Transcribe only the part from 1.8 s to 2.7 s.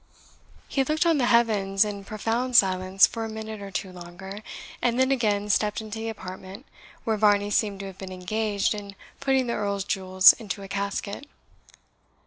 in profound